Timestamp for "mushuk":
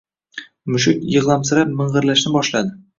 0.77-1.05